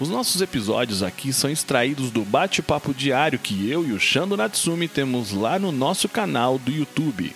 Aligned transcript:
Os 0.00 0.08
nossos 0.08 0.40
episódios 0.40 1.02
aqui 1.02 1.32
são 1.32 1.50
extraídos 1.50 2.12
do 2.12 2.24
bate-papo 2.24 2.94
diário 2.94 3.36
que 3.36 3.68
eu 3.68 3.84
e 3.84 3.90
o 3.90 3.98
Shando 3.98 4.36
Natsumi 4.36 4.86
temos 4.86 5.32
lá 5.32 5.58
no 5.58 5.72
nosso 5.72 6.08
canal 6.08 6.56
do 6.56 6.70
YouTube. 6.70 7.32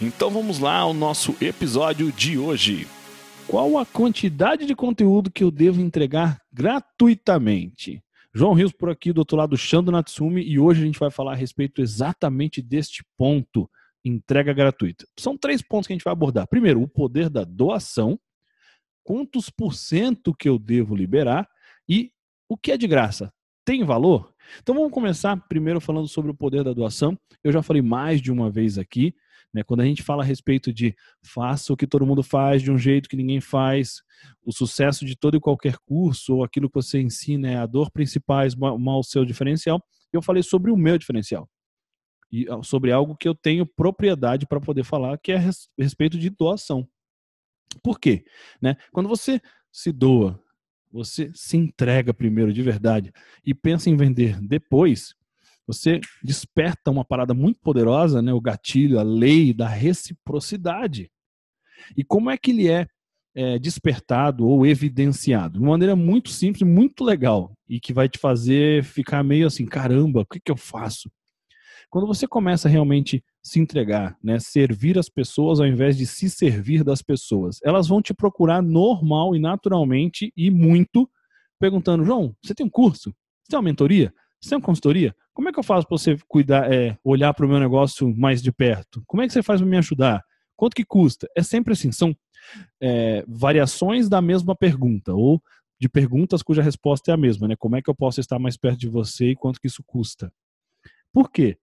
Então 0.00 0.30
vamos 0.30 0.60
lá 0.60 0.76
ao 0.76 0.94
nosso 0.94 1.34
episódio 1.40 2.12
de 2.12 2.38
hoje. 2.38 2.86
Qual 3.48 3.76
a 3.76 3.84
quantidade 3.84 4.64
de 4.64 4.76
conteúdo 4.76 5.28
que 5.28 5.42
eu 5.42 5.50
devo 5.50 5.80
entregar 5.80 6.40
gratuitamente? 6.52 8.00
João 8.32 8.54
Rios 8.54 8.70
por 8.70 8.90
aqui, 8.90 9.12
do 9.12 9.18
outro 9.18 9.36
lado, 9.36 9.56
Shando 9.56 9.90
Natsumi, 9.90 10.44
e 10.44 10.56
hoje 10.56 10.82
a 10.82 10.86
gente 10.86 11.00
vai 11.00 11.10
falar 11.10 11.32
a 11.32 11.36
respeito 11.36 11.82
exatamente 11.82 12.62
deste 12.62 13.04
ponto, 13.16 13.68
entrega 14.04 14.52
gratuita. 14.52 15.04
São 15.18 15.36
três 15.36 15.62
pontos 15.62 15.88
que 15.88 15.94
a 15.94 15.96
gente 15.96 16.04
vai 16.04 16.12
abordar. 16.12 16.46
Primeiro, 16.46 16.80
o 16.80 16.86
poder 16.86 17.28
da 17.28 17.42
doação, 17.42 18.16
quantos 19.02 19.50
por 19.50 19.74
cento 19.74 20.32
que 20.32 20.48
eu 20.48 20.60
devo 20.60 20.94
liberar 20.94 21.48
e 21.88 22.12
o 22.48 22.56
que 22.56 22.72
é 22.72 22.76
de 22.76 22.86
graça? 22.86 23.32
Tem 23.64 23.84
valor? 23.84 24.32
Então 24.62 24.74
vamos 24.74 24.92
começar 24.92 25.36
primeiro 25.48 25.80
falando 25.80 26.08
sobre 26.08 26.30
o 26.30 26.34
poder 26.34 26.64
da 26.64 26.72
doação. 26.72 27.18
Eu 27.44 27.52
já 27.52 27.62
falei 27.62 27.82
mais 27.82 28.20
de 28.20 28.32
uma 28.32 28.50
vez 28.50 28.78
aqui, 28.78 29.14
né? 29.52 29.62
Quando 29.62 29.80
a 29.80 29.84
gente 29.84 30.02
fala 30.02 30.22
a 30.22 30.26
respeito 30.26 30.72
de 30.72 30.94
faça 31.22 31.72
o 31.72 31.76
que 31.76 31.86
todo 31.86 32.06
mundo 32.06 32.22
faz 32.22 32.62
de 32.62 32.70
um 32.70 32.78
jeito 32.78 33.08
que 33.08 33.16
ninguém 33.16 33.40
faz, 33.40 34.02
o 34.44 34.52
sucesso 34.52 35.04
de 35.04 35.16
todo 35.16 35.36
e 35.36 35.40
qualquer 35.40 35.76
curso 35.78 36.36
ou 36.36 36.44
aquilo 36.44 36.68
que 36.68 36.74
você 36.74 37.00
ensina 37.00 37.50
é 37.50 37.56
a 37.56 37.66
dor 37.66 37.90
principal, 37.90 38.44
mal 38.78 39.00
o 39.00 39.04
seu 39.04 39.24
diferencial. 39.24 39.82
Eu 40.12 40.22
falei 40.22 40.42
sobre 40.42 40.70
o 40.70 40.76
meu 40.76 40.98
diferencial 40.98 41.48
e 42.30 42.46
ah, 42.48 42.62
sobre 42.62 42.92
algo 42.92 43.16
que 43.16 43.28
eu 43.28 43.34
tenho 43.34 43.66
propriedade 43.66 44.46
para 44.46 44.60
poder 44.60 44.84
falar, 44.84 45.18
que 45.18 45.32
é 45.32 45.36
a 45.36 45.50
respeito 45.78 46.18
de 46.18 46.30
doação. 46.30 46.88
Por 47.82 47.98
quê? 47.98 48.24
Né? 48.60 48.76
Quando 48.92 49.08
você 49.08 49.40
se 49.72 49.92
doa 49.92 50.42
você 50.92 51.30
se 51.34 51.56
entrega 51.56 52.14
primeiro 52.14 52.52
de 52.52 52.62
verdade 52.62 53.12
e 53.44 53.54
pensa 53.54 53.90
em 53.90 53.96
vender 53.96 54.40
depois, 54.40 55.14
você 55.66 56.00
desperta 56.22 56.90
uma 56.90 57.04
parada 57.04 57.34
muito 57.34 57.60
poderosa, 57.60 58.22
né? 58.22 58.32
O 58.32 58.40
gatilho, 58.40 58.98
a 58.98 59.02
lei 59.02 59.52
da 59.52 59.68
reciprocidade. 59.68 61.10
E 61.96 62.02
como 62.02 62.30
é 62.30 62.38
que 62.38 62.50
ele 62.50 62.70
é, 62.70 62.86
é 63.34 63.58
despertado 63.58 64.46
ou 64.46 64.66
evidenciado? 64.66 65.58
De 65.58 65.64
uma 65.64 65.72
maneira 65.72 65.94
muito 65.94 66.30
simples, 66.30 66.62
muito 66.62 67.04
legal 67.04 67.52
e 67.68 67.78
que 67.78 67.92
vai 67.92 68.08
te 68.08 68.18
fazer 68.18 68.82
ficar 68.82 69.22
meio 69.22 69.46
assim, 69.46 69.66
caramba, 69.66 70.22
o 70.22 70.26
que, 70.26 70.40
que 70.40 70.50
eu 70.50 70.56
faço? 70.56 71.10
Quando 71.90 72.06
você 72.06 72.26
começa 72.26 72.68
realmente 72.68 73.24
se 73.42 73.58
entregar, 73.58 74.16
né, 74.22 74.38
servir 74.38 74.98
as 74.98 75.08
pessoas 75.08 75.58
ao 75.58 75.66
invés 75.66 75.96
de 75.96 76.06
se 76.06 76.28
servir 76.28 76.84
das 76.84 77.00
pessoas, 77.00 77.58
elas 77.64 77.88
vão 77.88 78.02
te 78.02 78.12
procurar 78.12 78.62
normal 78.62 79.34
e 79.34 79.38
naturalmente 79.38 80.32
e 80.36 80.50
muito, 80.50 81.08
perguntando: 81.58 82.04
João, 82.04 82.34
você 82.42 82.54
tem 82.54 82.66
um 82.66 82.70
curso? 82.70 83.10
Você 83.42 83.50
tem 83.50 83.58
uma 83.58 83.64
mentoria? 83.64 84.12
Você 84.40 84.50
tem 84.50 84.58
uma 84.58 84.64
consultoria? 84.64 85.14
Como 85.32 85.48
é 85.48 85.52
que 85.52 85.58
eu 85.58 85.62
faço 85.62 85.86
para 85.86 85.96
você 85.96 86.18
cuidar, 86.28 86.70
é, 86.72 86.98
olhar 87.02 87.32
para 87.32 87.46
o 87.46 87.48
meu 87.48 87.58
negócio 87.58 88.14
mais 88.16 88.42
de 88.42 88.52
perto? 88.52 89.02
Como 89.06 89.22
é 89.22 89.26
que 89.26 89.32
você 89.32 89.42
faz 89.42 89.60
para 89.60 89.70
me 89.70 89.78
ajudar? 89.78 90.22
Quanto 90.56 90.74
que 90.74 90.84
custa? 90.84 91.28
É 91.36 91.42
sempre 91.42 91.72
assim, 91.72 91.92
são 91.92 92.14
é, 92.82 93.24
variações 93.26 94.08
da 94.08 94.20
mesma 94.20 94.54
pergunta, 94.54 95.14
ou 95.14 95.40
de 95.80 95.88
perguntas 95.88 96.42
cuja 96.42 96.60
resposta 96.60 97.10
é 97.10 97.14
a 97.14 97.16
mesma, 97.16 97.46
né? 97.48 97.56
Como 97.56 97.76
é 97.76 97.82
que 97.82 97.88
eu 97.88 97.94
posso 97.94 98.20
estar 98.20 98.38
mais 98.38 98.56
perto 98.56 98.78
de 98.78 98.88
você 98.88 99.30
e 99.30 99.36
quanto 99.36 99.60
que 99.60 99.68
isso 99.68 99.82
custa? 99.86 100.32
Por 101.12 101.30
quê? 101.30 101.56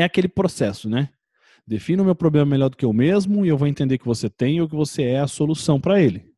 É 0.00 0.04
aquele 0.04 0.28
processo, 0.28 0.88
né? 0.88 1.10
Defina 1.66 2.02
o 2.02 2.04
meu 2.04 2.14
problema 2.14 2.46
melhor 2.46 2.68
do 2.68 2.76
que 2.76 2.84
eu 2.84 2.92
mesmo 2.92 3.44
e 3.44 3.48
eu 3.48 3.56
vou 3.56 3.68
entender 3.68 3.98
que 3.98 4.04
você 4.04 4.28
tem 4.28 4.60
ou 4.60 4.68
que 4.68 4.74
você 4.74 5.02
é 5.02 5.20
a 5.20 5.26
solução 5.26 5.80
para 5.80 6.00
ele. 6.00 6.30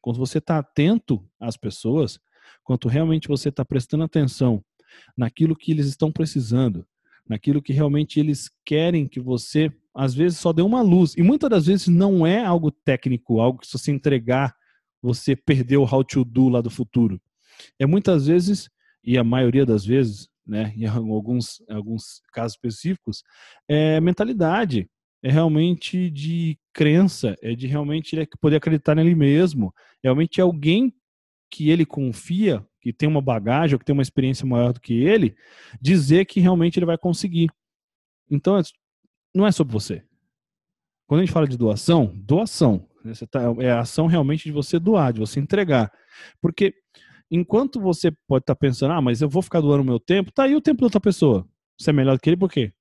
Quando 0.00 0.18
você 0.18 0.38
está 0.38 0.58
atento 0.58 1.24
às 1.38 1.56
pessoas, 1.56 2.18
quando 2.62 2.88
realmente 2.88 3.28
você 3.28 3.48
está 3.48 3.64
prestando 3.64 4.04
atenção 4.04 4.64
naquilo 5.16 5.56
que 5.56 5.70
eles 5.70 5.86
estão 5.86 6.10
precisando, 6.10 6.86
naquilo 7.28 7.62
que 7.62 7.72
realmente 7.72 8.20
eles 8.20 8.50
querem 8.64 9.06
que 9.06 9.20
você, 9.20 9.72
às 9.94 10.14
vezes, 10.14 10.38
só 10.38 10.52
dê 10.52 10.62
uma 10.62 10.82
luz. 10.82 11.14
E 11.16 11.22
muitas 11.22 11.50
das 11.50 11.66
vezes 11.66 11.88
não 11.88 12.26
é 12.26 12.44
algo 12.44 12.70
técnico, 12.70 13.40
algo 13.40 13.60
que 13.60 13.66
se 13.66 13.78
você 13.78 13.92
entregar, 13.92 14.54
você 15.00 15.36
perdeu 15.36 15.82
o 15.82 15.94
how 15.94 16.02
to 16.02 16.24
do 16.24 16.48
lá 16.48 16.60
do 16.60 16.70
futuro. 16.70 17.20
É 17.78 17.86
muitas 17.86 18.26
vezes, 18.26 18.70
e 19.02 19.16
a 19.16 19.24
maioria 19.24 19.64
das 19.64 19.84
vezes, 19.84 20.28
né, 20.46 20.72
em 20.76 20.86
alguns, 20.86 21.62
alguns 21.68 22.20
casos 22.32 22.52
específicos, 22.52 23.22
é 23.68 24.00
mentalidade, 24.00 24.88
é 25.22 25.30
realmente 25.30 26.10
de 26.10 26.58
crença, 26.72 27.34
é 27.40 27.54
de 27.54 27.66
realmente 27.66 28.16
poder 28.40 28.56
acreditar 28.56 28.94
nele 28.94 29.14
mesmo, 29.14 29.72
é 30.02 30.08
realmente 30.08 30.40
alguém 30.40 30.94
que 31.50 31.70
ele 31.70 31.86
confia, 31.86 32.66
que 32.80 32.92
tem 32.92 33.08
uma 33.08 33.22
bagagem, 33.22 33.74
ou 33.74 33.78
que 33.78 33.84
tem 33.84 33.92
uma 33.92 34.02
experiência 34.02 34.46
maior 34.46 34.72
do 34.72 34.80
que 34.80 34.92
ele, 34.92 35.36
dizer 35.80 36.26
que 36.26 36.40
realmente 36.40 36.78
ele 36.78 36.86
vai 36.86 36.98
conseguir. 36.98 37.48
Então, 38.30 38.60
não 39.34 39.46
é 39.46 39.52
sobre 39.52 39.72
você. 39.72 40.02
Quando 41.06 41.20
a 41.20 41.24
gente 41.24 41.32
fala 41.32 41.46
de 41.46 41.56
doação, 41.56 42.12
doação. 42.16 42.88
Né, 43.04 43.12
tá, 43.30 43.40
é 43.60 43.70
a 43.70 43.80
ação 43.80 44.06
realmente 44.06 44.44
de 44.44 44.52
você 44.52 44.78
doar, 44.78 45.12
de 45.12 45.20
você 45.20 45.38
entregar. 45.38 45.92
Porque 46.40 46.74
enquanto 47.30 47.80
você 47.80 48.10
pode 48.26 48.42
estar 48.42 48.54
tá 48.54 48.58
pensando, 48.58 48.92
ah, 48.92 49.00
mas 49.00 49.20
eu 49.20 49.28
vou 49.28 49.42
ficar 49.42 49.60
doando 49.60 49.82
o 49.82 49.86
meu 49.86 50.00
tempo, 50.00 50.32
tá 50.32 50.44
aí 50.44 50.54
o 50.54 50.60
tempo 50.60 50.80
da 50.80 50.86
outra 50.86 51.00
pessoa. 51.00 51.46
Você 51.78 51.90
é 51.90 51.92
melhor 51.92 52.16
do 52.16 52.20
que 52.20 52.30
ele 52.30 52.36
por 52.36 52.50
quê? 52.50 52.72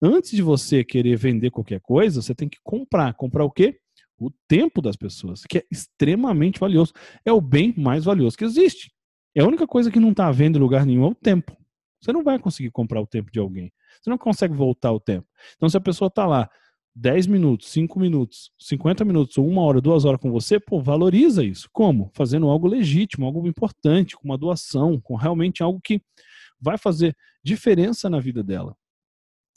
Antes 0.00 0.32
de 0.32 0.42
você 0.42 0.82
querer 0.84 1.16
vender 1.16 1.50
qualquer 1.50 1.80
coisa, 1.80 2.20
você 2.20 2.34
tem 2.34 2.48
que 2.48 2.58
comprar. 2.62 3.14
Comprar 3.14 3.44
o 3.44 3.50
quê? 3.50 3.78
O 4.18 4.30
tempo 4.48 4.82
das 4.82 4.96
pessoas, 4.96 5.44
que 5.44 5.58
é 5.58 5.64
extremamente 5.70 6.58
valioso. 6.58 6.92
É 7.24 7.32
o 7.32 7.40
bem 7.40 7.72
mais 7.76 8.04
valioso 8.04 8.36
que 8.36 8.44
existe. 8.44 8.92
É 9.34 9.42
a 9.42 9.46
única 9.46 9.66
coisa 9.66 9.90
que 9.90 10.00
não 10.00 10.10
está 10.10 10.30
vendo 10.30 10.56
em 10.56 10.60
lugar 10.60 10.84
nenhum 10.84 11.04
é 11.04 11.08
o 11.08 11.14
tempo. 11.14 11.56
Você 12.00 12.12
não 12.12 12.24
vai 12.24 12.38
conseguir 12.38 12.70
comprar 12.70 13.00
o 13.00 13.06
tempo 13.06 13.30
de 13.30 13.38
alguém. 13.38 13.72
Você 14.00 14.10
não 14.10 14.18
consegue 14.18 14.54
voltar 14.54 14.90
o 14.90 14.98
tempo. 14.98 15.26
Então, 15.56 15.68
se 15.68 15.76
a 15.76 15.80
pessoa 15.80 16.08
está 16.08 16.26
lá 16.26 16.50
10 16.94 17.26
minutos, 17.26 17.70
5 17.70 17.98
minutos, 17.98 18.50
50 18.58 19.04
minutos, 19.04 19.38
ou 19.38 19.48
uma 19.48 19.62
hora, 19.62 19.80
duas 19.80 20.04
horas 20.04 20.20
com 20.20 20.30
você, 20.30 20.60
pô, 20.60 20.80
valoriza 20.80 21.42
isso. 21.44 21.68
Como? 21.72 22.10
Fazendo 22.14 22.48
algo 22.48 22.66
legítimo, 22.66 23.24
algo 23.24 23.46
importante, 23.46 24.16
com 24.16 24.24
uma 24.24 24.36
doação, 24.36 25.00
com 25.00 25.14
realmente 25.14 25.62
algo 25.62 25.80
que 25.82 26.02
vai 26.60 26.76
fazer 26.76 27.16
diferença 27.42 28.10
na 28.10 28.20
vida 28.20 28.42
dela. 28.42 28.76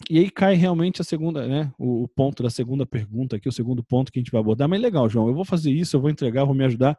E 0.10 0.20
aí 0.20 0.30
cai 0.30 0.56
realmente 0.56 1.02
a 1.02 1.06
segunda, 1.06 1.48
né, 1.48 1.72
o, 1.78 2.08
ponto 2.08 2.44
da 2.44 2.50
segunda 2.50 2.86
pergunta 2.86 3.38
aqui, 3.38 3.48
o 3.48 3.52
segundo 3.52 3.84
ponto 3.84 4.12
que 4.12 4.20
a 4.20 4.22
gente 4.22 4.32
vai 4.32 4.42
abordar. 4.42 4.68
Mas 4.68 4.82
legal, 4.82 5.10
João, 5.10 5.28
eu 5.28 5.34
vou 5.34 5.46
fazer 5.46 5.72
isso, 5.72 5.96
eu 5.96 6.02
vou 6.02 6.10
entregar, 6.10 6.46
vou 6.46 6.56
me 6.56 6.66
ajudar, 6.66 6.98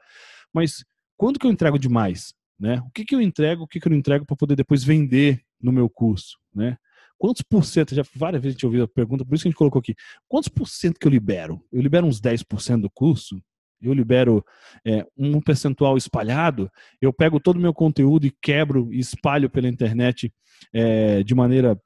mas 0.52 0.84
quando 1.16 1.38
que 1.38 1.46
eu 1.46 1.50
entrego 1.50 1.78
demais? 1.78 2.34
Né? 2.58 2.80
O 2.80 2.90
que, 2.90 3.04
que 3.04 3.14
eu 3.14 3.20
entrego, 3.20 3.64
o 3.64 3.68
que, 3.68 3.78
que 3.78 3.86
eu 3.86 3.90
não 3.90 3.98
entrego 3.98 4.24
para 4.24 4.36
poder 4.36 4.56
depois 4.56 4.82
vender 4.82 5.42
no 5.60 5.72
meu 5.72 5.90
curso? 5.90 6.38
Né? 6.54 6.78
Quantos 7.18 7.42
por 7.42 7.64
cento, 7.64 7.94
já 7.94 8.02
várias 8.14 8.42
vezes 8.42 8.54
a 8.54 8.56
gente 8.56 8.66
ouviu 8.66 8.84
a 8.84 8.88
pergunta, 8.88 9.24
por 9.24 9.34
isso 9.34 9.42
que 9.42 9.48
a 9.48 9.50
gente 9.50 9.58
colocou 9.58 9.80
aqui, 9.80 9.94
quantos 10.28 10.48
por 10.48 10.68
cento 10.68 10.98
que 10.98 11.06
eu 11.06 11.10
libero? 11.10 11.62
Eu 11.72 11.80
libero 11.80 12.06
uns 12.06 12.20
10% 12.20 12.80
do 12.80 12.90
curso? 12.90 13.40
Eu 13.80 13.92
libero 13.92 14.44
é, 14.84 15.06
um 15.16 15.40
percentual 15.40 15.96
espalhado? 15.96 16.70
Eu 17.00 17.12
pego 17.12 17.38
todo 17.38 17.56
o 17.56 17.60
meu 17.60 17.74
conteúdo 17.74 18.26
e 18.26 18.34
quebro 18.42 18.92
e 18.92 18.98
espalho 18.98 19.50
pela 19.50 19.68
internet 19.68 20.32
é, 20.72 21.22
de 21.22 21.34
maneira 21.34 21.78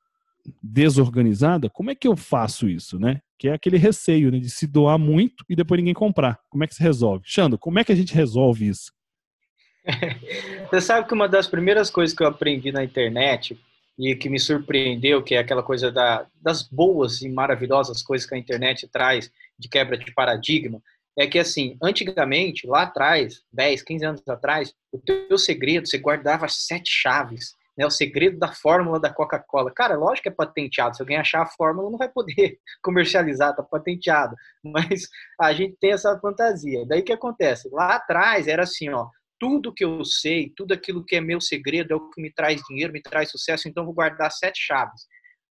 desorganizada? 0.62 1.68
Como 1.68 1.90
é 1.90 1.94
que 1.94 2.08
eu 2.08 2.16
faço 2.16 2.68
isso, 2.68 2.98
né? 2.98 3.20
Que 3.38 3.48
é 3.48 3.52
aquele 3.52 3.76
receio 3.76 4.30
né, 4.30 4.38
de 4.38 4.50
se 4.50 4.66
doar 4.66 4.98
muito 4.98 5.44
e 5.48 5.56
depois 5.56 5.78
ninguém 5.78 5.94
comprar. 5.94 6.38
Como 6.48 6.64
é 6.64 6.66
que 6.66 6.74
se 6.74 6.82
resolve? 6.82 7.24
Xando, 7.26 7.58
como 7.58 7.78
é 7.78 7.84
que 7.84 7.92
a 7.92 7.96
gente 7.96 8.14
resolve 8.14 8.68
isso? 8.68 8.92
Você 10.70 10.80
sabe 10.80 11.08
que 11.08 11.14
uma 11.14 11.28
das 11.28 11.46
primeiras 11.46 11.90
coisas 11.90 12.16
que 12.16 12.22
eu 12.22 12.28
aprendi 12.28 12.70
na 12.70 12.84
internet 12.84 13.58
e 14.00 14.16
que 14.16 14.30
me 14.30 14.40
surpreendeu, 14.40 15.22
que 15.22 15.34
é 15.34 15.38
aquela 15.38 15.62
coisa 15.62 15.92
da, 15.92 16.26
das 16.40 16.62
boas 16.62 17.20
e 17.20 17.28
maravilhosas 17.28 18.02
coisas 18.02 18.26
que 18.26 18.34
a 18.34 18.38
internet 18.38 18.88
traz 18.88 19.30
de 19.58 19.68
quebra 19.68 19.98
de 19.98 20.10
paradigma, 20.14 20.82
é 21.18 21.26
que 21.26 21.38
assim, 21.38 21.76
antigamente, 21.82 22.66
lá 22.66 22.82
atrás, 22.82 23.42
10, 23.52 23.82
15 23.82 24.04
anos 24.06 24.28
atrás, 24.28 24.74
o 24.90 24.98
teu 24.98 25.36
segredo, 25.36 25.86
você 25.86 25.98
guardava 25.98 26.48
sete 26.48 26.90
chaves, 26.90 27.54
né? 27.76 27.84
O 27.84 27.90
segredo 27.90 28.38
da 28.38 28.52
fórmula 28.52 28.98
da 28.98 29.12
Coca-Cola. 29.12 29.70
Cara, 29.70 29.96
lógico 29.96 30.22
que 30.22 30.28
é 30.30 30.32
patenteado, 30.32 30.96
se 30.96 31.02
alguém 31.02 31.18
achar 31.18 31.42
a 31.42 31.46
fórmula, 31.46 31.90
não 31.90 31.98
vai 31.98 32.08
poder 32.08 32.58
comercializar, 32.82 33.54
tá 33.54 33.62
patenteado. 33.62 34.34
Mas 34.64 35.08
a 35.38 35.52
gente 35.52 35.76
tem 35.78 35.92
essa 35.92 36.18
fantasia. 36.20 36.86
Daí 36.86 37.02
que 37.02 37.12
acontece? 37.12 37.68
Lá 37.70 37.96
atrás 37.96 38.48
era 38.48 38.62
assim, 38.62 38.88
ó, 38.88 39.08
tudo 39.40 39.72
que 39.72 39.82
eu 39.82 40.04
sei, 40.04 40.52
tudo 40.54 40.74
aquilo 40.74 41.02
que 41.02 41.16
é 41.16 41.20
meu 41.20 41.40
segredo 41.40 41.94
é 41.94 41.96
o 41.96 42.10
que 42.10 42.20
me 42.20 42.30
traz 42.30 42.60
dinheiro, 42.68 42.92
me 42.92 43.00
traz 43.00 43.30
sucesso, 43.30 43.66
então 43.66 43.86
vou 43.86 43.94
guardar 43.94 44.30
sete 44.30 44.60
chaves. 44.60 45.06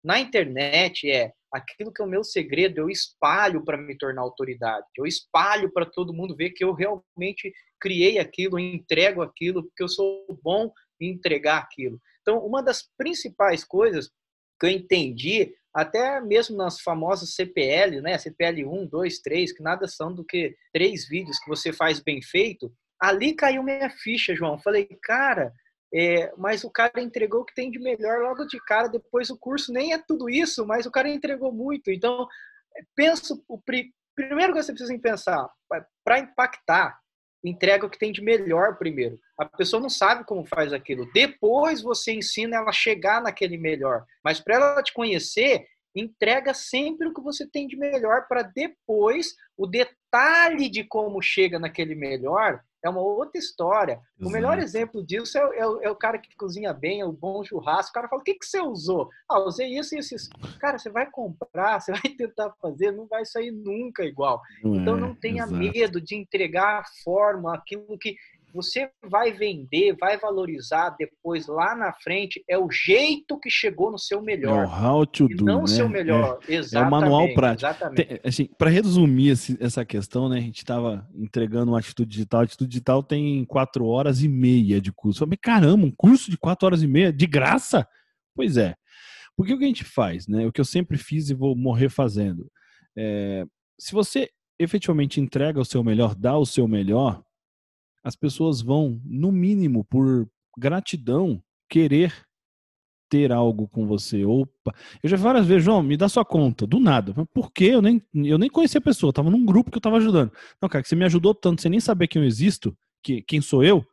Na 0.05 0.19
internet 0.19 1.09
é 1.09 1.33
aquilo 1.53 1.93
que 1.93 2.03
é 2.03 2.05
o 2.05 2.09
meu 2.09 2.25
segredo, 2.25 2.81
eu 2.81 2.91
espalho 2.91 3.65
para 3.65 3.79
me 3.79 3.97
tornar 3.97 4.23
autoridade. 4.23 4.85
Eu 4.97 5.06
espalho 5.06 5.73
para 5.73 5.87
todo 5.87 6.12
mundo 6.12 6.35
ver 6.35 6.50
que 6.50 6.65
eu 6.65 6.73
realmente 6.73 7.53
criei 7.81 8.19
aquilo, 8.19 8.59
entrego 8.59 9.23
aquilo, 9.23 9.62
porque 9.62 9.83
eu 9.83 9.89
sou 9.89 10.27
bom 10.43 10.73
em 11.00 11.12
entregar 11.12 11.59
aquilo. 11.59 12.00
Então, 12.23 12.44
uma 12.44 12.62
das 12.62 12.91
principais 12.99 13.62
coisas 13.62 14.11
que 14.59 14.67
eu 14.67 14.71
entendi, 14.71 15.55
até 15.73 16.21
mesmo 16.21 16.56
nas 16.56 16.81
famosas 16.81 17.35
CPL, 17.35 18.00
né, 18.00 18.19
CPL 18.19 18.65
1, 18.65 18.87
2, 18.87 19.21
3, 19.21 19.53
que 19.53 19.62
nada 19.62 19.87
são 19.87 20.12
do 20.12 20.25
que 20.25 20.56
três 20.73 21.06
vídeos 21.06 21.39
que 21.39 21.49
você 21.49 21.73
faz 21.73 22.00
bem 22.00 22.21
feito, 22.21 22.73
ali 23.00 23.34
caiu 23.34 23.62
minha 23.62 23.90
ficha, 23.90 24.34
João. 24.34 24.58
Falei, 24.58 24.87
cara, 25.02 25.52
é, 25.94 26.32
mas 26.37 26.64
o 26.64 26.70
cara 26.70 27.00
entregou 27.00 27.40
o 27.40 27.44
que 27.44 27.54
tem 27.54 27.70
de 27.70 27.78
melhor 27.78 28.20
logo 28.20 28.44
de 28.44 28.58
cara. 28.64 28.88
Depois 28.88 29.31
o 29.31 29.38
curso 29.38 29.72
nem 29.72 29.93
é 29.93 29.98
tudo 29.98 30.28
isso, 30.28 30.66
mas 30.66 30.87
o 30.87 30.90
cara 30.90 31.08
entregou 31.08 31.52
muito. 31.52 31.90
Então, 31.90 32.26
penso 32.94 33.43
o 33.48 33.60
pri, 33.60 33.93
primeiro 34.14 34.52
que 34.52 34.62
você 34.62 34.72
precisa 34.72 34.98
pensar 34.98 35.48
para 36.04 36.19
impactar, 36.19 36.98
entrega 37.44 37.87
o 37.87 37.90
que 37.90 37.98
tem 37.98 38.12
de 38.12 38.22
melhor 38.22 38.76
primeiro. 38.76 39.19
A 39.38 39.44
pessoa 39.44 39.81
não 39.81 39.90
sabe 39.90 40.25
como 40.25 40.44
faz 40.44 40.72
aquilo. 40.72 41.10
Depois 41.12 41.82
você 41.82 42.12
ensina 42.12 42.56
ela 42.56 42.70
a 42.70 42.72
chegar 42.72 43.22
naquele 43.22 43.56
melhor. 43.56 44.04
Mas 44.25 44.40
para 44.40 44.56
ela 44.56 44.82
te 44.82 44.93
conhecer, 44.93 45.66
entrega 45.94 46.52
sempre 46.52 47.08
o 47.08 47.14
que 47.14 47.22
você 47.22 47.46
tem 47.46 47.66
de 47.66 47.76
melhor 47.76 48.26
para 48.28 48.43
depois 48.43 49.34
o 49.56 49.66
detalhe 49.66 50.69
de 50.69 50.84
como 50.84 51.22
chega 51.22 51.58
naquele 51.58 51.94
melhor 51.94 52.60
é 52.82 52.88
uma 52.88 53.00
outra 53.00 53.38
história. 53.38 53.94
Exato. 53.94 54.28
O 54.28 54.31
melhor 54.31 54.58
exemplo 54.58 55.05
disso 55.05 55.38
é, 55.38 55.40
é, 55.40 55.61
é, 55.61 55.90
o 55.90 55.96
cara 55.96 56.19
que 56.19 56.34
cozinha 56.37 56.73
bem, 56.73 57.00
é 57.00 57.05
o 57.06 57.12
bom 57.12 57.43
churrasco. 57.44 57.90
O 57.90 57.94
cara 57.94 58.08
fala: 58.08 58.20
o 58.20 58.25
que, 58.25 58.34
que 58.34 58.46
você 58.46 58.61
usou? 58.61 59.08
Ah, 59.28 59.40
usei 59.40 59.78
isso 59.78 59.94
e 59.94 59.99
isso, 59.99 60.14
isso. 60.14 60.31
Cara, 60.58 60.78
você 60.78 60.90
vai 60.90 61.11
comprar, 61.11 61.81
você 61.81 61.93
vai 61.93 62.02
tentar 62.17 62.52
fazer, 62.61 62.93
não 62.93 63.06
vai 63.06 63.25
sair 63.25 63.50
nunca 63.50 64.05
igual. 64.05 64.40
Não 64.62 64.76
então, 64.76 64.96
é, 64.96 65.00
não 65.00 65.14
tenha 65.14 65.44
exato. 65.44 65.55
medo 65.55 66.00
de 66.00 66.14
entregar 66.17 66.81
a 66.81 66.84
forma, 67.02 67.55
aquilo 67.55 67.99
que 67.99 68.17
você 68.56 68.91
vai 69.05 69.31
vender, 69.32 69.94
vai 70.00 70.19
valorizar 70.19 70.97
depois 70.99 71.47
lá 71.47 71.76
na 71.76 71.93
frente, 71.93 72.43
é 72.49 72.58
o 72.58 72.70
jeito 72.70 73.38
que 73.38 73.50
chegou 73.50 73.93
no 73.93 73.99
seu 73.99 74.23
melhor. 74.23 74.64
É 74.64 74.67
o 74.67 74.85
how 74.85 75.06
to 75.06 75.29
do, 75.29 75.44
não 75.44 75.58
né? 75.58 75.62
o 75.62 75.67
seu 75.67 75.88
melhor. 75.88 76.38
É, 76.49 76.55
exatamente. 76.55 76.85
É 76.85 76.88
o 76.88 76.91
manual 76.91 77.35
prático. 77.35 77.69
Exatamente. 77.69 78.20
assim, 78.25 78.49
Para 78.58 78.70
resumir 78.70 79.35
essa 79.61 79.85
questão, 79.85 80.29
né? 80.29 80.38
A 80.38 80.41
gente 80.41 80.58
estava 80.58 81.06
entregando 81.14 81.73
uma 81.73 81.79
atitude 81.79 82.11
digital. 82.11 82.41
A 82.41 82.44
atitude 82.44 82.70
digital 82.70 83.03
tem 83.03 83.44
quatro 83.44 83.87
horas 83.87 84.23
e 84.23 84.29
meia 84.29 84.81
de 84.81 84.91
curso. 84.91 85.23
Eu 85.23 85.26
falei, 85.26 85.38
caramba, 85.41 85.87
um 85.87 85.93
curso 85.93 86.31
de 86.31 86.38
quatro 86.38 86.67
horas 86.67 86.82
e 86.82 86.87
meia 86.87 87.12
de 87.12 87.26
graça? 87.26 87.87
Pois 88.35 88.56
é. 88.56 88.75
Porque 89.37 89.53
o 89.53 89.58
que 89.58 89.64
a 89.64 89.69
gente 89.69 89.85
faz, 89.85 90.26
né? 90.26 90.47
O 90.47 90.53
que 90.53 90.61
eu 90.61 90.64
sempre 90.64 90.97
fiz 90.97 91.29
e 91.29 91.35
vou 91.35 91.55
morrer 91.55 91.91
fazendo. 91.91 92.50
É, 92.97 93.44
se 93.79 93.93
você 93.93 94.31
efetivamente 94.58 95.20
entrega 95.20 95.61
o 95.61 95.64
seu 95.64 95.85
melhor, 95.85 96.14
dá 96.14 96.37
o 96.37 96.47
seu 96.47 96.67
melhor, 96.67 97.23
as 98.06 98.14
pessoas 98.14 98.62
vão, 98.62 99.00
no 99.05 99.32
mínimo, 99.32 99.85
por 99.85 100.29
gratidão, 100.56 101.43
querer 101.69 102.14
ter 103.11 103.32
algo 103.32 103.67
com 103.67 103.85
você. 103.85 104.25
Opa, 104.25 104.73
eu 105.03 105.11
já 105.11 105.17
várias 105.17 105.44
vezes, 105.44 105.64
João, 105.64 105.82
me 105.82 105.97
dá 105.97 106.08
sua 106.08 106.25
conta, 106.25 106.69
do 106.69 106.79
nada. 106.79 107.12
Por 107.35 107.50
quê? 107.50 107.64
Eu 107.64 107.82
nem, 107.82 108.00
eu 108.14 108.38
nem 108.38 108.49
conhecia 108.49 108.79
a 108.79 108.82
pessoa, 108.82 109.11
estava 109.11 109.29
num 109.29 109.44
grupo 109.44 109.73
que 109.73 109.76
eu 109.76 109.81
estava 109.81 109.97
ajudando. 109.97 110.31
Não, 110.62 110.69
cara, 110.69 110.85
que 110.85 110.88
você 110.88 110.94
me 110.94 111.05
ajudou 111.05 111.35
tanto, 111.35 111.61
você 111.61 111.69
nem 111.69 111.81
saber 111.81 112.06
quem 112.06 112.23
eu 112.23 112.29
existo, 112.29 112.79
que, 113.03 113.23
quem 113.23 113.41
sou 113.41 113.64
eu, 113.64 113.85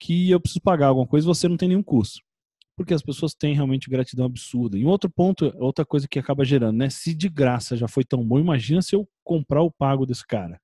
que 0.00 0.28
eu 0.28 0.40
preciso 0.40 0.60
pagar 0.60 0.88
alguma 0.88 1.06
coisa 1.06 1.24
você 1.24 1.46
não 1.46 1.56
tem 1.56 1.68
nenhum 1.68 1.84
custo. 1.84 2.20
Porque 2.76 2.94
as 2.94 3.02
pessoas 3.02 3.32
têm 3.32 3.54
realmente 3.54 3.88
gratidão 3.88 4.26
absurda. 4.26 4.76
E 4.76 4.84
outro 4.84 5.08
ponto, 5.08 5.54
outra 5.58 5.86
coisa 5.86 6.08
que 6.08 6.18
acaba 6.18 6.44
gerando, 6.44 6.78
né? 6.78 6.90
Se 6.90 7.14
de 7.14 7.28
graça 7.28 7.76
já 7.76 7.86
foi 7.86 8.04
tão 8.04 8.26
bom, 8.26 8.40
imagina 8.40 8.82
se 8.82 8.96
eu 8.96 9.08
comprar 9.22 9.62
o 9.62 9.70
pago 9.70 10.04
desse 10.04 10.26
cara. 10.26 10.60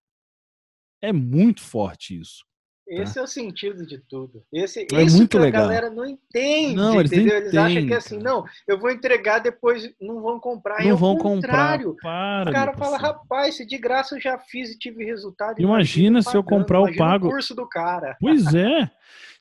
É 1.00 1.12
muito 1.12 1.62
forte 1.62 2.19
isso. 2.19 2.44
Esse 2.87 3.14
tá? 3.14 3.20
é 3.20 3.23
o 3.23 3.26
sentido 3.26 3.87
de 3.87 3.99
tudo. 3.99 4.43
Esse, 4.52 4.87
é 4.93 5.02
isso 5.02 5.17
muito 5.17 5.31
que 5.31 5.38
legal. 5.38 5.62
a 5.62 5.67
galera 5.67 5.90
não 5.90 6.05
entende, 6.05 6.75
não, 6.75 6.99
eles 6.99 7.12
entendeu? 7.12 7.37
Eles 7.37 7.55
acham 7.55 7.87
que 7.87 7.94
é 7.94 7.96
assim, 7.96 8.19
não, 8.19 8.44
eu 8.67 8.79
vou 8.79 8.90
entregar, 8.90 9.38
depois 9.38 9.90
não 10.00 10.20
vão 10.20 10.40
comprar. 10.40 10.82
Não 10.84 10.90
é 10.90 10.94
vão 10.94 11.17
contrário. 11.17 11.93
comprar. 11.93 12.44
Para, 12.44 12.50
o 12.50 12.52
cara 12.52 12.75
fala, 12.75 12.99
rapaz, 12.99 13.56
se 13.56 13.67
de 13.67 13.79
graça 13.79 14.17
eu 14.17 14.20
já 14.20 14.38
fiz 14.38 14.70
e 14.70 14.79
tive 14.79 15.05
resultado. 15.05 15.61
Imagina, 15.61 16.23
se 16.23 16.37
eu 16.37 16.43
comprar 16.43 16.81
o 16.81 16.96
pago. 16.96 17.29
o 17.29 17.31
curso 17.31 17.55
do 17.55 17.69
cara. 17.69 18.17
Pois 18.20 18.55
é. 18.55 18.90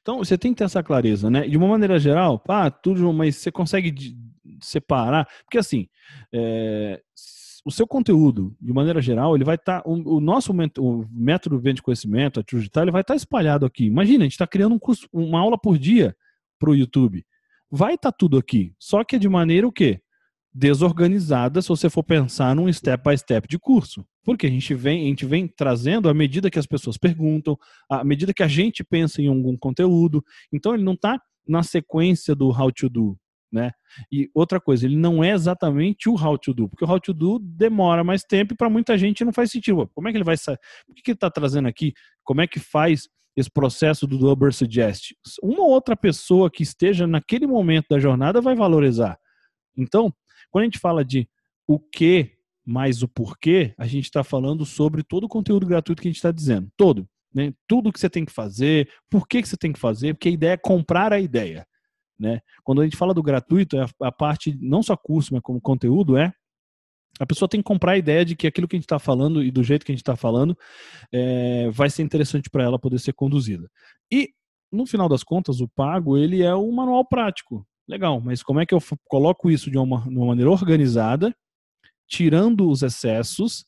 Então, 0.01 0.17
você 0.17 0.37
tem 0.37 0.51
que 0.51 0.57
ter 0.57 0.63
essa 0.63 0.81
clareza, 0.81 1.29
né? 1.29 1.47
De 1.47 1.57
uma 1.57 1.67
maneira 1.67 1.99
geral, 1.99 2.39
pá, 2.39 2.71
tudo, 2.71 3.11
mas 3.13 3.35
você 3.35 3.51
consegue 3.51 4.15
separar. 4.59 5.27
Porque 5.43 5.57
assim, 5.57 5.87
é, 6.33 7.01
o 7.63 7.71
seu 7.71 7.85
conteúdo, 7.85 8.55
de 8.59 8.73
maneira 8.73 9.01
geral, 9.01 9.35
ele 9.35 9.43
vai 9.43 9.55
estar. 9.55 9.81
Tá, 9.81 9.89
o, 9.89 10.17
o, 10.17 10.19
nosso 10.19 10.51
o 10.79 11.07
método 11.11 11.61
de 11.61 11.81
conhecimento, 11.81 12.39
a 12.39 12.43
digital, 12.43 12.83
ele 12.83 12.91
vai 12.91 13.01
estar 13.01 13.13
tá 13.13 13.17
espalhado 13.17 13.65
aqui. 13.65 13.85
Imagina, 13.85 14.23
a 14.23 14.25
gente 14.25 14.33
está 14.33 14.47
criando 14.47 14.73
um 14.73 14.79
curso, 14.79 15.07
uma 15.13 15.39
aula 15.39 15.57
por 15.57 15.77
dia 15.77 16.15
para 16.59 16.71
o 16.71 16.75
YouTube. 16.75 17.23
Vai 17.69 17.95
estar 17.95 18.11
tá 18.11 18.17
tudo 18.17 18.37
aqui. 18.37 18.73
Só 18.79 19.03
que 19.03 19.15
é 19.15 19.19
de 19.19 19.29
maneira 19.29 19.67
o 19.67 19.71
quê? 19.71 20.01
Desorganizada, 20.53 21.61
se 21.61 21.69
você 21.69 21.89
for 21.89 22.03
pensar 22.03 22.55
num 22.55 22.71
step 22.73 23.07
by 23.07 23.17
step 23.17 23.47
de 23.47 23.59
curso. 23.59 24.05
Porque 24.23 24.47
a 24.47 24.49
gente 24.49 24.73
vem, 24.73 25.05
a 25.05 25.07
gente 25.07 25.25
vem 25.25 25.47
trazendo 25.47 26.09
à 26.09 26.13
medida 26.13 26.49
que 26.49 26.59
as 26.59 26.65
pessoas 26.65 26.97
perguntam, 26.97 27.57
à 27.89 28.03
medida 28.03 28.33
que 28.33 28.43
a 28.43 28.47
gente 28.47 28.83
pensa 28.83 29.21
em 29.21 29.27
algum 29.27 29.55
conteúdo. 29.55 30.23
Então 30.51 30.73
ele 30.73 30.83
não 30.83 30.93
está 30.93 31.21
na 31.47 31.63
sequência 31.63 32.35
do 32.35 32.49
how 32.49 32.71
to 32.71 32.89
do, 32.89 33.17
né? 33.51 33.71
E 34.11 34.29
outra 34.33 34.59
coisa, 34.59 34.85
ele 34.85 34.95
não 34.95 35.23
é 35.23 35.31
exatamente 35.31 36.07
o 36.07 36.13
how 36.13 36.37
to 36.37 36.53
do, 36.53 36.69
porque 36.69 36.85
o 36.85 36.89
how 36.89 36.99
to 36.99 37.13
do 37.13 37.37
demora 37.39 38.03
mais 38.03 38.23
tempo 38.23 38.53
e 38.53 38.57
para 38.57 38.69
muita 38.69 38.97
gente 38.97 39.25
não 39.25 39.33
faz 39.33 39.51
sentido. 39.51 39.89
Como 39.93 40.07
é 40.07 40.11
que 40.11 40.17
ele 40.17 40.23
vai 40.23 40.37
sair? 40.37 40.57
O 40.87 40.93
que, 40.93 41.01
que 41.01 41.11
ele 41.11 41.15
está 41.15 41.29
trazendo 41.29 41.67
aqui? 41.67 41.93
Como 42.23 42.41
é 42.41 42.47
que 42.47 42.59
faz 42.59 43.09
esse 43.35 43.49
processo 43.49 44.07
do 44.07 44.17
Double 44.17 44.51
Suggest? 44.51 45.13
Uma 45.43 45.65
outra 45.65 45.95
pessoa 45.95 46.49
que 46.49 46.63
esteja 46.63 47.05
naquele 47.05 47.45
momento 47.45 47.87
da 47.89 47.99
jornada 47.99 48.39
vai 48.39 48.55
valorizar. 48.55 49.17
Então, 49.77 50.13
quando 50.49 50.63
a 50.63 50.65
gente 50.65 50.79
fala 50.79 51.03
de 51.03 51.27
o 51.67 51.79
que 51.79 52.31
mais 52.65 53.01
o 53.01 53.07
porquê, 53.07 53.73
a 53.77 53.87
gente 53.87 54.05
está 54.05 54.23
falando 54.23 54.65
sobre 54.65 55.03
todo 55.03 55.25
o 55.25 55.29
conteúdo 55.29 55.65
gratuito 55.65 56.01
que 56.01 56.07
a 56.07 56.11
gente 56.11 56.17
está 56.17 56.31
dizendo. 56.31 56.69
Todo. 56.77 57.07
Né? 57.33 57.53
Tudo 57.67 57.91
que 57.91 57.99
você 57.99 58.09
tem 58.09 58.23
que 58.23 58.31
fazer, 58.31 58.89
por 59.09 59.27
que, 59.27 59.41
que 59.41 59.47
você 59.47 59.57
tem 59.57 59.73
que 59.73 59.79
fazer, 59.79 60.13
porque 60.13 60.29
a 60.29 60.31
ideia 60.31 60.53
é 60.53 60.57
comprar 60.57 61.11
a 61.11 61.19
ideia. 61.19 61.65
Né? 62.21 62.39
Quando 62.63 62.81
a 62.81 62.83
gente 62.83 62.95
fala 62.95 63.15
do 63.15 63.23
gratuito, 63.23 63.75
é 63.75 63.81
a, 63.81 64.07
a 64.07 64.11
parte, 64.11 64.55
não 64.61 64.83
só 64.83 64.95
curso, 64.95 65.33
mas 65.33 65.41
como 65.41 65.59
conteúdo, 65.59 66.15
é 66.15 66.31
a 67.19 67.25
pessoa 67.25 67.49
tem 67.49 67.59
que 67.59 67.65
comprar 67.65 67.93
a 67.93 67.97
ideia 67.97 68.23
de 68.23 68.35
que 68.35 68.45
aquilo 68.45 68.67
que 68.67 68.75
a 68.75 68.79
gente 68.79 68.85
está 68.85 68.99
falando 68.99 69.43
e 69.43 69.49
do 69.49 69.63
jeito 69.63 69.83
que 69.83 69.91
a 69.91 69.95
gente 69.95 70.03
está 70.03 70.15
falando 70.15 70.57
é, 71.11 71.69
vai 71.71 71.89
ser 71.89 72.03
interessante 72.03 72.47
para 72.47 72.63
ela 72.63 72.79
poder 72.79 72.99
ser 72.99 73.13
conduzida. 73.13 73.67
E, 74.11 74.29
no 74.71 74.85
final 74.85 75.09
das 75.09 75.23
contas, 75.23 75.59
o 75.61 75.67
pago 75.67 76.15
ele 76.15 76.43
é 76.43 76.55
um 76.55 76.71
manual 76.71 77.03
prático. 77.03 77.65
Legal, 77.87 78.21
mas 78.21 78.43
como 78.43 78.59
é 78.59 78.65
que 78.65 78.73
eu 78.73 78.79
coloco 79.05 79.49
isso 79.49 79.69
de 79.69 79.77
uma, 79.77 80.01
de 80.01 80.15
uma 80.15 80.27
maneira 80.27 80.49
organizada, 80.49 81.35
tirando 82.07 82.69
os 82.69 82.83
excessos 82.83 83.65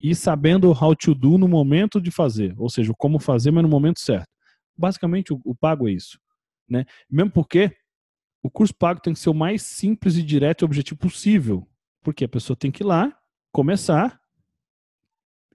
e 0.00 0.14
sabendo 0.14 0.72
how 0.72 0.94
to 0.96 1.14
do 1.14 1.38
no 1.38 1.48
momento 1.48 2.00
de 2.00 2.10
fazer, 2.10 2.54
ou 2.58 2.68
seja, 2.68 2.92
como 2.98 3.20
fazer, 3.20 3.52
mas 3.52 3.62
no 3.62 3.68
momento 3.68 4.00
certo. 4.00 4.28
Basicamente, 4.76 5.32
o, 5.32 5.40
o 5.44 5.54
pago 5.54 5.88
é 5.88 5.92
isso. 5.92 6.18
Né? 6.68 6.84
Mesmo 7.10 7.30
porque 7.30 7.74
o 8.44 8.50
curso 8.50 8.74
pago 8.74 9.00
tem 9.00 9.14
que 9.14 9.18
ser 9.18 9.30
o 9.30 9.34
mais 9.34 9.62
simples 9.62 10.18
e 10.18 10.22
direto 10.22 10.62
e 10.62 10.64
objetivo 10.66 11.00
possível. 11.00 11.66
Porque 12.02 12.26
a 12.26 12.28
pessoa 12.28 12.54
tem 12.54 12.70
que 12.70 12.82
ir 12.82 12.86
lá, 12.86 13.10
começar, 13.50 14.20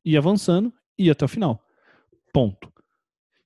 ir 0.03 0.17
avançando 0.17 0.73
e 0.97 1.05
ir 1.05 1.11
até 1.11 1.23
o 1.23 1.27
final. 1.27 1.63
Ponto. 2.33 2.73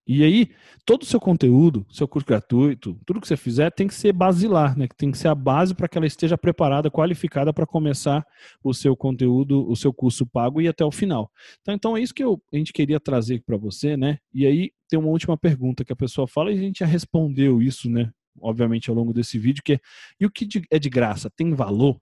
E 0.08 0.24
aí, 0.24 0.50
todo 0.86 1.02
o 1.02 1.06
seu 1.06 1.20
conteúdo, 1.20 1.86
seu 1.90 2.08
curso 2.08 2.26
gratuito, 2.26 2.98
tudo 3.06 3.20
que 3.20 3.28
você 3.28 3.36
fizer 3.36 3.70
tem 3.70 3.86
que 3.86 3.94
ser 3.94 4.14
basilar, 4.14 4.78
né? 4.78 4.88
Tem 4.96 5.12
que 5.12 5.18
ser 5.18 5.28
a 5.28 5.36
base 5.36 5.76
para 5.76 5.90
que 5.90 5.98
ela 5.98 6.08
esteja 6.08 6.38
preparada, 6.38 6.90
qualificada 6.90 7.52
para 7.52 7.66
começar 7.66 8.26
o 8.64 8.74
seu 8.74 8.96
conteúdo, 8.96 9.70
o 9.70 9.76
seu 9.76 9.94
curso 9.94 10.26
pago 10.26 10.62
e 10.62 10.70
até 10.70 10.86
o 10.86 10.92
final. 10.92 11.30
Então, 11.60 11.74
então 11.74 11.98
é 11.98 12.02
isso 12.02 12.14
que 12.14 12.24
eu, 12.24 12.42
a 12.54 12.56
gente 12.56 12.72
queria 12.72 13.00
trazer 13.00 13.44
para 13.46 13.58
você, 13.58 13.98
né? 13.98 14.20
E 14.34 14.46
aí 14.46 14.72
tem 14.88 14.98
uma 14.98 15.10
última 15.10 15.38
pergunta 15.38 15.84
que 15.84 15.92
a 15.92 15.98
pessoa 15.98 16.28
fala 16.28 16.50
e 16.50 16.58
a 16.58 16.62
gente 16.62 16.80
já 16.80 16.86
respondeu 16.86 17.62
isso, 17.62 17.90
né? 17.90 18.10
Obviamente, 18.40 18.90
ao 18.90 18.96
longo 18.96 19.14
desse 19.14 19.38
vídeo, 19.38 19.64
que 19.64 19.74
é, 19.74 19.80
e 20.20 20.26
o 20.26 20.32
que 20.32 20.48
é 20.70 20.80
de 20.80 20.90
graça 20.90 21.30
tem 21.30 21.54
valor? 21.54 22.00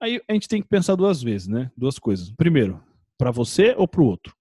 Aí 0.00 0.20
a 0.28 0.32
gente 0.32 0.48
tem 0.48 0.60
que 0.60 0.68
pensar 0.68 0.96
duas 0.96 1.22
vezes, 1.22 1.46
né? 1.46 1.70
Duas 1.76 1.98
coisas. 1.98 2.32
Primeiro, 2.32 2.82
para 3.16 3.30
você 3.30 3.74
ou 3.76 3.86
para 3.86 4.00
o 4.00 4.06
outro, 4.06 4.34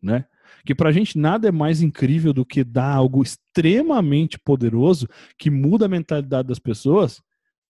né? 0.00 0.24
Que 0.64 0.74
para 0.74 0.90
a 0.90 0.92
gente 0.92 1.18
nada 1.18 1.48
é 1.48 1.52
mais 1.52 1.82
incrível 1.82 2.32
do 2.32 2.46
que 2.46 2.62
dar 2.62 2.94
algo 2.94 3.22
extremamente 3.22 4.38
poderoso 4.38 5.08
que 5.36 5.50
muda 5.50 5.86
a 5.86 5.88
mentalidade 5.88 6.46
das 6.46 6.60
pessoas 6.60 7.20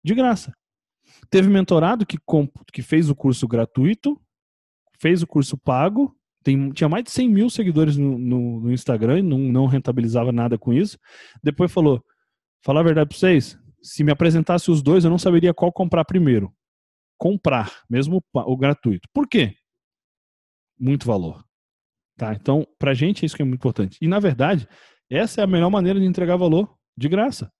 de 0.04 0.14
graça. 0.14 0.52
Teve 1.30 1.48
mentorado 1.48 2.04
que, 2.04 2.18
que 2.72 2.82
fez 2.82 3.08
o 3.08 3.14
curso 3.14 3.48
gratuito, 3.48 4.20
fez 4.98 5.22
o 5.22 5.26
curso 5.26 5.56
pago, 5.56 6.14
Tem, 6.44 6.70
tinha 6.70 6.88
mais 6.88 7.02
de 7.02 7.10
100 7.10 7.28
mil 7.30 7.48
seguidores 7.48 7.96
no, 7.96 8.18
no, 8.18 8.60
no 8.60 8.72
Instagram 8.72 9.20
e 9.20 9.22
não, 9.22 9.38
não 9.38 9.66
rentabilizava 9.66 10.30
nada 10.30 10.58
com 10.58 10.74
isso. 10.74 10.98
Depois 11.42 11.72
falou: 11.72 12.04
falar 12.62 12.80
a 12.80 12.84
verdade 12.84 13.08
para 13.08 13.18
vocês, 13.18 13.58
se 13.82 14.04
me 14.04 14.12
apresentasse 14.12 14.70
os 14.70 14.82
dois, 14.82 15.04
eu 15.04 15.10
não 15.10 15.18
saberia 15.18 15.54
qual 15.54 15.72
comprar 15.72 16.04
primeiro. 16.04 16.54
Comprar, 17.18 17.82
mesmo 17.88 18.22
o, 18.32 18.56
gratuito. 18.56 19.08
Por 19.12 19.26
quê? 19.26 19.54
Muito 20.78 21.06
valor. 21.06 21.42
Tá? 22.16 22.34
Então, 22.34 22.66
pra 22.78 22.92
gente, 22.92 23.24
é 23.24 23.26
isso 23.26 23.34
que 23.34 23.42
é 23.42 23.44
muito 23.44 23.60
importante. 23.60 23.96
E, 24.00 24.06
na 24.06 24.20
verdade, 24.20 24.68
essa 25.10 25.40
é 25.40 25.44
a 25.44 25.46
melhor 25.46 25.70
maneira 25.70 25.98
de 25.98 26.04
entregar 26.04 26.36
valor 26.36 26.76
de 26.96 27.08
graça. 27.08 27.50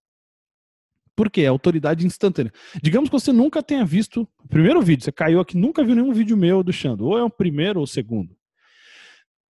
Por 1.16 1.30
quê? 1.30 1.42
É 1.42 1.46
autoridade 1.46 2.06
instantânea. 2.06 2.52
Digamos 2.82 3.08
que 3.08 3.18
você 3.18 3.32
nunca 3.32 3.62
tenha 3.62 3.84
visto 3.84 4.28
o 4.42 4.48
primeiro 4.48 4.82
vídeo, 4.82 5.04
você 5.04 5.12
caiu 5.12 5.40
aqui, 5.40 5.56
nunca 5.56 5.84
viu 5.84 5.94
nenhum 5.94 6.12
vídeo 6.12 6.36
meu 6.36 6.62
do 6.62 6.72
Xando, 6.72 7.06
ou 7.06 7.16
é 7.16 7.22
o 7.22 7.30
primeiro 7.30 7.78
ou 7.78 7.84
o 7.84 7.88
segundo. 7.88 8.36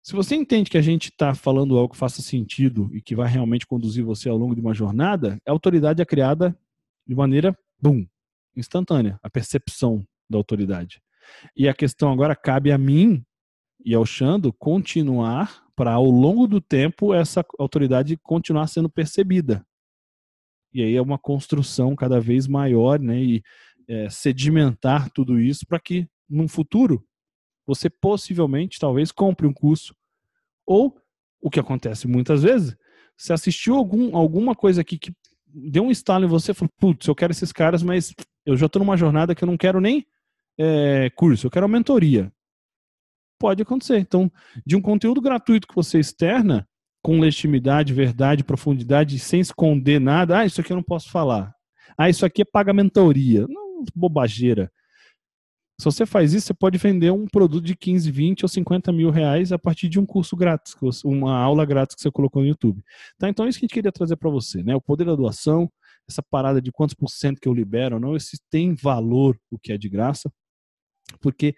Se 0.07 0.15
você 0.15 0.35
entende 0.35 0.69
que 0.69 0.77
a 0.77 0.81
gente 0.81 1.09
está 1.09 1.35
falando 1.35 1.77
algo 1.77 1.91
que 1.91 1.99
faça 1.99 2.21
sentido 2.21 2.89
e 2.93 3.01
que 3.01 3.13
vai 3.13 3.27
realmente 3.27 3.67
conduzir 3.67 4.05
você 4.05 4.29
ao 4.29 4.37
longo 4.37 4.55
de 4.55 4.61
uma 4.61 4.73
jornada, 4.73 5.37
a 5.45 5.51
autoridade 5.51 6.01
é 6.01 6.05
criada 6.05 6.57
de 7.05 7.13
maneira, 7.13 7.53
boom, 7.77 8.07
instantânea, 8.55 9.19
a 9.21 9.29
percepção 9.29 10.07
da 10.29 10.37
autoridade. 10.37 11.01
E 11.53 11.67
a 11.67 11.73
questão 11.73 12.09
agora 12.09 12.37
cabe 12.37 12.71
a 12.71 12.77
mim 12.77 13.21
e 13.83 13.93
ao 13.93 14.05
Xando 14.05 14.53
continuar 14.53 15.65
para, 15.75 15.91
ao 15.91 16.05
longo 16.05 16.47
do 16.47 16.61
tempo, 16.61 17.13
essa 17.13 17.45
autoridade 17.59 18.15
continuar 18.15 18.67
sendo 18.67 18.89
percebida. 18.89 19.67
E 20.73 20.83
aí 20.83 20.95
é 20.95 21.01
uma 21.01 21.19
construção 21.19 21.97
cada 21.97 22.21
vez 22.21 22.47
maior, 22.47 22.97
né? 22.97 23.21
E 23.21 23.43
é, 23.89 24.09
sedimentar 24.09 25.09
tudo 25.11 25.37
isso 25.37 25.67
para 25.67 25.81
que, 25.81 26.07
num 26.29 26.47
futuro, 26.47 27.05
você 27.67 27.89
possivelmente, 27.89 28.79
talvez, 28.79 29.11
compre 29.11 29.45
um 29.45 29.51
curso. 29.51 29.93
Ou, 30.67 30.95
o 31.41 31.49
que 31.49 31.59
acontece 31.59 32.07
muitas 32.07 32.43
vezes, 32.43 32.75
você 33.17 33.33
assistiu 33.33 33.75
algum, 33.75 34.15
alguma 34.15 34.53
coisa 34.53 34.81
aqui 34.81 34.99
que 34.99 35.13
deu 35.47 35.83
um 35.83 35.91
estalo 35.91 36.25
em 36.25 36.27
você, 36.27 36.53
falou, 36.53 36.69
putz, 36.77 37.07
eu 37.07 37.15
quero 37.15 37.31
esses 37.31 37.51
caras, 37.51 37.81
mas 37.81 38.13
eu 38.45 38.55
já 38.57 38.65
estou 38.65 38.81
numa 38.81 38.97
jornada 38.97 39.33
que 39.33 39.43
eu 39.43 39.47
não 39.47 39.57
quero 39.57 39.79
nem 39.79 40.05
é, 40.59 41.09
curso, 41.11 41.47
eu 41.47 41.51
quero 41.51 41.65
uma 41.65 41.77
mentoria. 41.77 42.31
Pode 43.39 43.61
acontecer. 43.61 43.97
Então, 43.97 44.31
de 44.65 44.75
um 44.75 44.81
conteúdo 44.81 45.21
gratuito 45.21 45.67
que 45.67 45.75
você 45.75 45.99
externa, 45.99 46.67
com 47.03 47.19
legitimidade, 47.19 47.93
verdade, 47.93 48.43
profundidade, 48.43 49.17
sem 49.17 49.39
esconder 49.39 49.97
nada. 49.97 50.39
Ah, 50.39 50.45
isso 50.45 50.59
aqui 50.59 50.73
eu 50.73 50.75
não 50.75 50.83
posso 50.83 51.09
falar. 51.09 51.53
Ah, 51.97 52.09
isso 52.09 52.25
aqui 52.25 52.41
é 52.41 52.45
pagamentoria. 52.45 53.45
Não, 53.47 53.85
bobageira. 53.95 54.69
Se 55.79 55.85
você 55.85 56.05
faz 56.05 56.33
isso, 56.33 56.47
você 56.47 56.53
pode 56.53 56.77
vender 56.77 57.11
um 57.11 57.27
produto 57.27 57.63
de 57.63 57.75
15, 57.75 58.09
20 58.09 58.43
ou 58.43 58.49
50 58.49 58.91
mil 58.91 59.11
reais 59.11 59.51
a 59.51 59.59
partir 59.59 59.87
de 59.87 59.99
um 59.99 60.05
curso 60.05 60.35
grátis, 60.35 60.75
uma 61.03 61.37
aula 61.37 61.65
grátis 61.65 61.95
que 61.95 62.01
você 62.01 62.09
colocou 62.09 62.41
no 62.41 62.47
YouTube. 62.47 62.83
Tá? 63.17 63.29
Então 63.29 63.45
é 63.45 63.49
isso 63.49 63.59
que 63.59 63.65
a 63.65 63.67
gente 63.67 63.75
queria 63.75 63.91
trazer 63.91 64.15
para 64.15 64.29
você, 64.29 64.63
né? 64.63 64.75
O 64.75 64.81
poder 64.81 65.05
da 65.05 65.15
doação, 65.15 65.71
essa 66.09 66.23
parada 66.23 66.59
de 66.59 66.71
quantos 66.71 66.95
por 66.95 67.09
cento 67.09 67.39
que 67.39 67.47
eu 67.47 67.53
libero 67.53 67.95
ou 67.95 68.01
não, 68.01 68.15
esse 68.15 68.37
tem 68.49 68.73
valor 68.73 69.37
o 69.51 69.59
que 69.59 69.71
é 69.71 69.77
de 69.77 69.87
graça 69.87 70.31
porque 71.21 71.55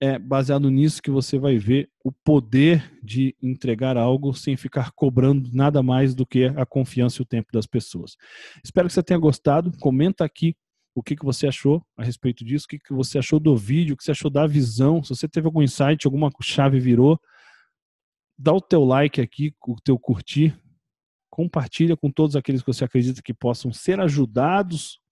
é 0.00 0.18
baseado 0.18 0.70
nisso 0.70 1.02
que 1.02 1.10
você 1.10 1.38
vai 1.38 1.58
ver 1.58 1.88
o 2.04 2.10
poder 2.10 2.98
de 3.02 3.36
entregar 3.42 3.96
algo 3.96 4.34
sem 4.34 4.56
ficar 4.56 4.92
cobrando 4.92 5.50
nada 5.52 5.82
mais 5.82 6.14
do 6.14 6.26
que 6.26 6.44
a 6.44 6.66
confiança 6.66 7.20
e 7.20 7.22
o 7.22 7.26
tempo 7.26 7.48
das 7.52 7.66
pessoas. 7.66 8.16
Espero 8.64 8.88
que 8.88 8.94
você 8.94 9.02
tenha 9.02 9.18
gostado. 9.18 9.72
Comenta 9.78 10.24
aqui 10.24 10.56
o 10.94 11.02
que, 11.02 11.16
que 11.16 11.24
você 11.24 11.46
achou 11.46 11.84
a 11.96 12.04
respeito 12.04 12.44
disso, 12.44 12.66
o 12.66 12.68
que, 12.68 12.78
que 12.78 12.92
você 12.92 13.18
achou 13.18 13.40
do 13.40 13.56
vídeo, 13.56 13.94
o 13.94 13.96
que 13.96 14.04
você 14.04 14.10
achou 14.10 14.30
da 14.30 14.46
visão. 14.46 15.02
Se 15.02 15.10
você 15.10 15.28
teve 15.28 15.46
algum 15.46 15.62
insight, 15.62 16.06
alguma 16.06 16.30
chave 16.42 16.78
virou, 16.78 17.20
dá 18.38 18.52
o 18.52 18.60
teu 18.60 18.84
like 18.84 19.20
aqui, 19.20 19.54
o 19.66 19.76
teu 19.80 19.98
curtir, 19.98 20.58
compartilha 21.30 21.96
com 21.96 22.10
todos 22.10 22.36
aqueles 22.36 22.62
que 22.62 22.72
você 22.72 22.84
acredita 22.84 23.22
que 23.22 23.32
possam 23.32 23.72
ser 23.72 24.00
ajudados 24.00 25.02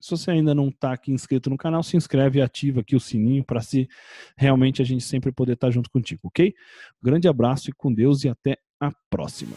se 0.00 0.10
você 0.10 0.30
ainda 0.30 0.54
não 0.54 0.68
está 0.68 0.92
aqui 0.92 1.10
inscrito 1.10 1.50
no 1.50 1.56
canal, 1.56 1.82
se 1.82 1.96
inscreve 1.96 2.38
e 2.38 2.42
ativa 2.42 2.80
aqui 2.80 2.94
o 2.94 3.00
sininho 3.00 3.44
para 3.44 3.60
se 3.60 3.88
realmente 4.36 4.80
a 4.80 4.84
gente 4.84 5.02
sempre 5.02 5.32
poder 5.32 5.54
estar 5.54 5.68
tá 5.68 5.70
junto 5.70 5.90
contigo, 5.90 6.20
ok? 6.24 6.54
grande 7.02 7.26
abraço 7.26 7.70
e 7.70 7.72
com 7.72 7.92
Deus 7.92 8.24
e 8.24 8.28
até 8.28 8.56
a 8.80 8.92
próxima. 9.10 9.56